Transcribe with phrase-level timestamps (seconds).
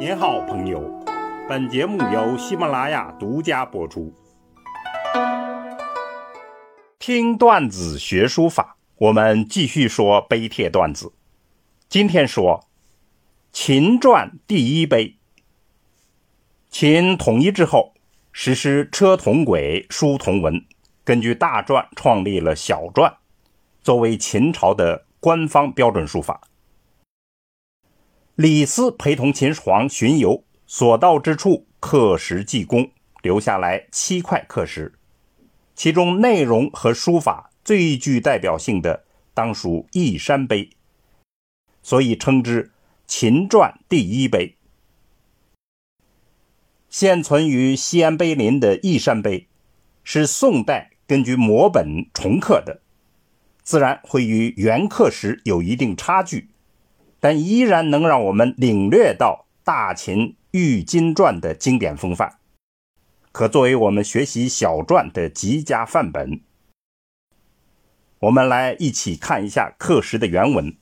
[0.00, 0.82] 您好，朋友。
[1.46, 4.10] 本节目由喜马拉雅独家播出。
[6.98, 11.12] 听段子学书法，我们继续说碑帖段子。
[11.86, 12.66] 今天说
[13.52, 15.18] 秦传第一碑。
[16.70, 17.92] 秦统一之后，
[18.32, 20.64] 实施车同轨、书同文，
[21.04, 23.16] 根据大篆创立了小篆，
[23.82, 26.40] 作为秦朝的官方标准书法。
[28.40, 34.94] 李斯陪同秦始皇巡游，所到之处刻石记功，留下来七块刻石，
[35.74, 40.64] 其中内容和书法最具代表性的，当属《义山碑》，
[41.82, 42.70] 所以称之
[43.06, 44.56] 秦传第一碑。
[46.88, 49.40] 现存于西安碑林的《义山碑》，
[50.02, 52.80] 是宋代根据摹本重刻的，
[53.62, 56.48] 自然会与原刻石有一定差距。
[57.20, 62.38] 但依然能让我们领略到大秦玉金传的经典风范，
[63.30, 66.40] 可作为我们学习小篆的极佳范本。
[68.20, 70.76] 我们来一起看一下课时的原文：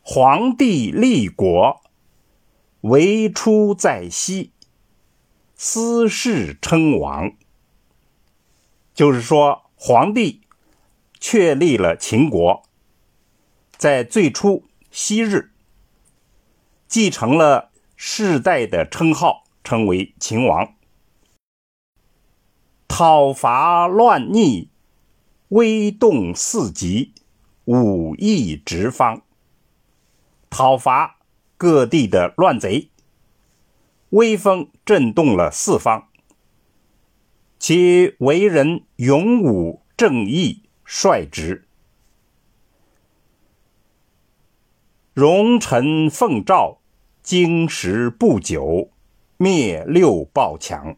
[0.00, 1.82] 皇帝立国，
[2.80, 4.52] 为出在西，
[5.54, 7.32] 私事称王。
[8.94, 10.42] 就是说，皇帝
[11.18, 12.62] 确立了秦国。
[13.82, 15.50] 在最初，昔日
[16.86, 20.74] 继承了世代的称号，称为秦王。
[22.86, 24.68] 讨伐乱逆，
[25.48, 27.12] 威动四极，
[27.64, 29.22] 武艺直方。
[30.48, 31.16] 讨伐
[31.56, 32.88] 各地的乱贼，
[34.10, 36.06] 威风震动了四方。
[37.58, 41.66] 其为人勇武正义，率直。
[45.14, 46.78] 荣臣奉诏，
[47.22, 48.88] 经时不久，
[49.36, 50.96] 灭六暴强。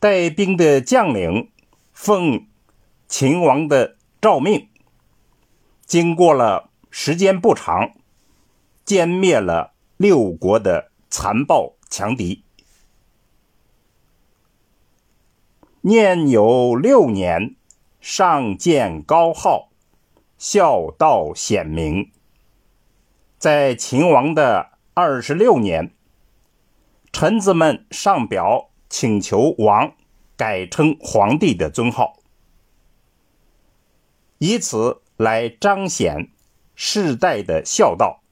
[0.00, 1.50] 带兵的将领
[1.92, 2.46] 奉
[3.06, 4.70] 秦王的诏命，
[5.84, 7.92] 经过了时间不长，
[8.86, 12.44] 歼灭了六国的残暴强敌。
[15.82, 17.56] 念有六年，
[18.00, 19.68] 上见高号。
[20.38, 22.12] 孝道显明，
[23.38, 25.94] 在秦王的二十六年，
[27.10, 29.94] 臣子们上表请求王
[30.36, 32.18] 改称皇帝的尊号，
[34.36, 36.30] 以此来彰显
[36.74, 38.22] 世代的孝道。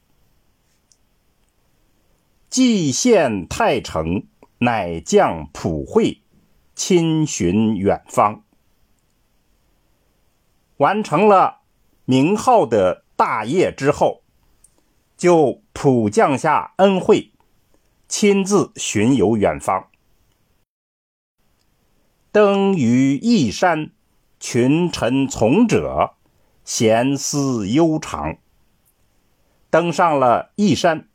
[2.50, 4.26] 蓟县太成，
[4.59, 6.20] 乃将普惠，
[6.75, 8.44] 亲巡远方，
[10.76, 11.63] 完成了。
[12.06, 14.22] 名号的大业之后，
[15.16, 17.32] 就普降下恩惠，
[18.09, 19.88] 亲自巡游远方。
[22.31, 23.93] 登于义山，
[24.38, 26.14] 群臣从者，
[26.64, 28.37] 闲思悠长。
[29.70, 31.09] 登上了义山，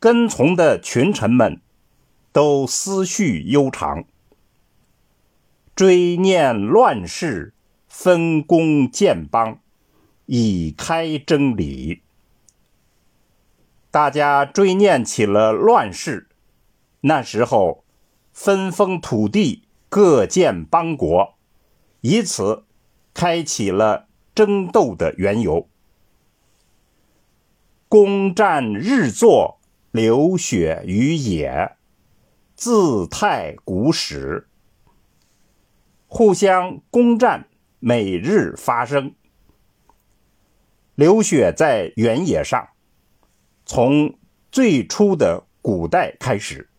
[0.00, 1.60] 跟从的群臣们
[2.32, 4.04] 都思绪悠长，
[5.74, 7.52] 追念乱世，
[7.86, 9.60] 分工建邦。
[10.26, 12.02] 以开征礼，
[13.90, 16.28] 大家追念起了乱世。
[17.02, 17.84] 那时候
[18.32, 21.34] 分封土地，各建邦国，
[22.00, 22.64] 以此
[23.14, 25.68] 开启了争斗的缘由。
[27.88, 29.60] 攻战日作，
[29.92, 31.76] 流血于野，
[32.56, 34.48] 自太古始。
[36.08, 37.48] 互相攻战，
[37.78, 39.14] 每日发生。
[40.96, 42.70] 流血在原野上，
[43.66, 44.14] 从
[44.50, 46.70] 最初的古代开始，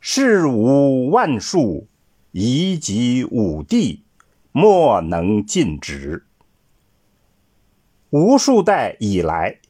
[0.00, 1.88] 事无万数，
[2.32, 4.04] 夷及五帝，
[4.52, 6.26] 莫能禁止。
[8.10, 9.60] 无数代以来，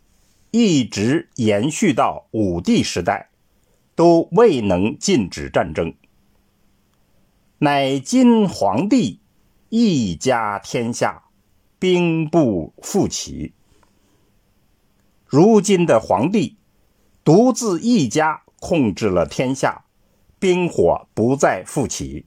[0.51, 3.31] 一直延续到五帝时代，
[3.95, 5.95] 都未能禁止战争。
[7.59, 9.21] 乃今皇帝
[9.69, 11.24] 一家天下。
[11.85, 13.53] 兵不复起。
[15.27, 16.57] 如今的皇帝
[17.23, 19.85] 独自一家控制了天下，
[20.39, 22.25] 兵火不再复起，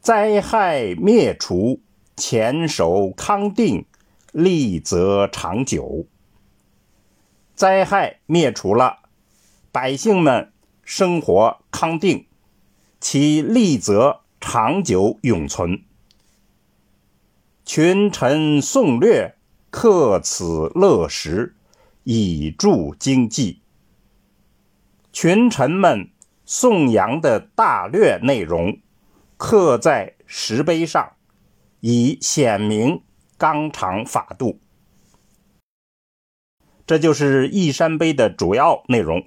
[0.00, 1.82] 灾害灭除，
[2.16, 3.86] 前守康定，
[4.32, 6.04] 利则长久。
[7.54, 8.98] 灾害灭除了，
[9.70, 10.50] 百姓们
[10.82, 12.26] 生活康定，
[13.00, 15.84] 其利则长久永存。
[17.64, 19.36] 群臣颂略，
[19.70, 21.56] 刻此乐石，
[22.02, 23.62] 以助经济。
[25.12, 26.10] 群臣们
[26.44, 28.78] 颂扬的大略内容，
[29.38, 31.12] 刻在石碑上，
[31.80, 33.02] 以显明
[33.38, 34.60] 纲常法度。
[36.86, 39.26] 这就是义山碑的主要内容，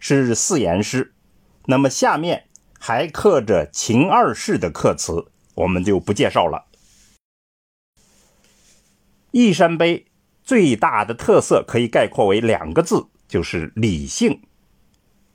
[0.00, 1.14] 是四言诗。
[1.66, 2.48] 那么下面
[2.80, 6.66] 还刻着秦二世的刻词，我们就不介绍了。
[9.32, 10.06] 义山碑
[10.42, 14.40] 最大的特色可以概括为两个字，就是理性。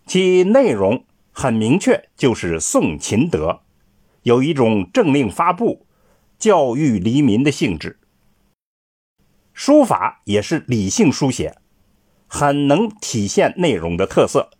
[0.05, 3.61] 其内容很明确，就是宋秦德，
[4.23, 5.85] 有一种政令发布、
[6.39, 7.99] 教育黎民的性质。
[9.53, 11.57] 书法也是理性书写，
[12.27, 14.51] 很能体现内容的特色。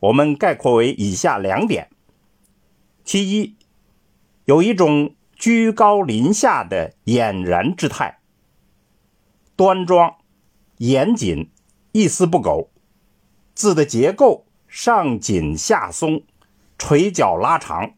[0.00, 1.88] 我们概括为以下两点：
[3.04, 3.56] 其一，
[4.44, 8.18] 有一种居高临下的俨然之态，
[9.56, 10.16] 端庄、
[10.78, 11.50] 严谨，
[11.92, 12.70] 一丝不苟；
[13.54, 16.24] 字的结构上紧下松，
[16.76, 17.94] 垂角拉长，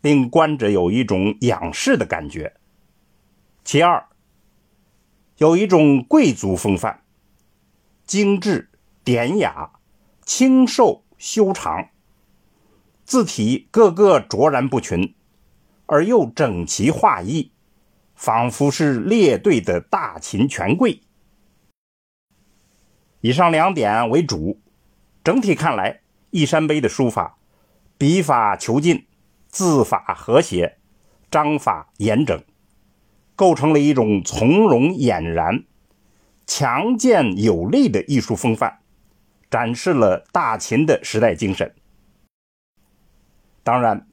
[0.00, 2.54] 令观者有一种仰视的感觉。
[3.64, 4.06] 其二，
[5.38, 7.02] 有一种贵族风范，
[8.04, 8.68] 精致
[9.04, 9.70] 典雅，
[10.24, 11.88] 清瘦修长，
[13.04, 15.14] 字体个个卓然不群，
[15.86, 17.52] 而又整齐划一，
[18.16, 21.02] 仿佛是列队的大秦权贵。
[23.20, 24.60] 以上两点为主，
[25.22, 27.38] 整体看来，义山碑的书法，
[27.96, 29.06] 笔法遒劲，
[29.48, 30.78] 字法和谐，
[31.30, 32.42] 章法严整。
[33.34, 35.64] 构成了一种从容俨然、
[36.46, 38.78] 强健有力的艺术风范，
[39.50, 41.74] 展示了大秦的时代精神。
[43.62, 44.08] 当然，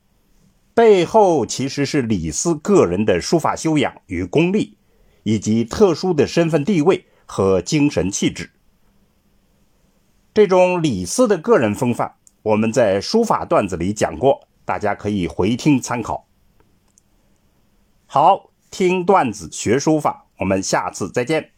[0.73, 4.77] 背后其实是李斯个人的书法修养与功力，
[5.23, 8.51] 以及特殊的身份地位和精神气质。
[10.33, 16.27] 这种李斯的个人风范，我们在书法段子里讲过，大家可以回听参考。
[18.05, 18.49] 好。
[18.73, 21.51] 听段子学书法，我们下次再见。